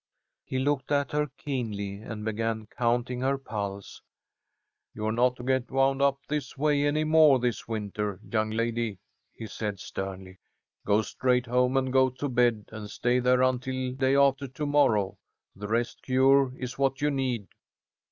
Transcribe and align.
He 0.43 0.57
looked 0.57 0.91
at 0.91 1.11
her 1.11 1.27
keenly 1.37 1.97
and 2.01 2.25
began 2.25 2.65
counting 2.75 3.21
her 3.21 3.37
pulse. 3.37 4.01
"You 4.95 5.05
are 5.05 5.11
not 5.11 5.35
to 5.35 5.43
get 5.43 5.69
wound 5.69 6.01
up 6.01 6.17
this 6.27 6.57
way 6.57 6.87
any 6.87 7.03
more 7.03 7.37
this 7.37 7.67
winter, 7.67 8.19
young 8.23 8.49
lady," 8.49 8.97
he 9.31 9.45
said, 9.45 9.79
sternly. 9.79 10.39
"Go 10.87 11.03
straight 11.03 11.45
home 11.45 11.77
and 11.77 11.93
go 11.93 12.09
to 12.09 12.27
bed, 12.29 12.65
and 12.71 12.89
stay 12.89 13.19
there 13.19 13.43
until 13.43 13.91
day 13.91 14.15
after 14.15 14.47
to 14.47 14.65
morrow. 14.65 15.19
The 15.55 15.67
rest 15.67 16.01
cure 16.01 16.51
is 16.57 16.79
what 16.79 17.01
you 17.03 17.11
need." 17.11 17.49